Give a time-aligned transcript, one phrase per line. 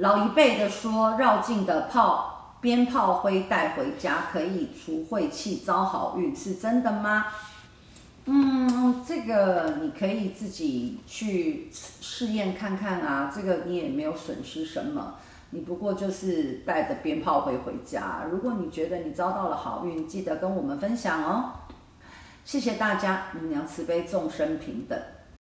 [0.00, 7.26] 老一辈的说，绕境的炮鞭炮灰带回家可以除晦气、招好运，是真的吗？
[8.24, 15.16] 嗯，这个你可以自己去试验看看啊，这个你也没有损失什么，
[15.50, 18.22] 你不过就是带着鞭炮灰回家。
[18.30, 21.52] 如果你觉得你招到了好运，记得跟我们分享哦。
[22.46, 24.98] 谢谢大家，母娘慈悲，众生平等。